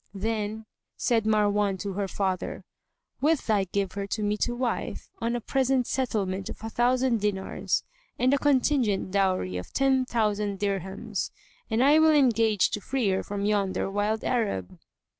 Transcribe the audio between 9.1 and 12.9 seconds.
dowry of ten thousand dirhams,[FN#146] and I will engage to